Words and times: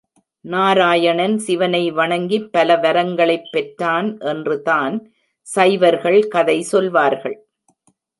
நாராயணன் 0.45 1.37
சிவனை 1.37 1.91
வணங்கிப் 1.91 2.51
பல 2.51 2.75
வரங்களைப் 2.75 3.51
பெற்றான் 3.51 4.17
என்றுதான் 4.19 5.11
சைவர்கள் 5.41 6.27
கதை 6.27 6.61
சொல்வார்கள். 6.61 7.47